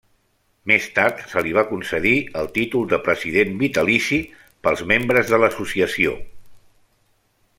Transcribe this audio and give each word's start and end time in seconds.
Més 0.69 0.85
tard 0.93 1.19
se 1.33 1.43
li 1.47 1.51
va 1.57 1.63
concedir 1.73 2.13
el 2.41 2.49
títol 2.55 2.87
de 2.95 2.99
President 3.09 3.53
vitalici 3.61 4.19
pels 4.69 4.83
membres 4.93 5.31
de 5.35 5.41
l'associació. 5.45 6.19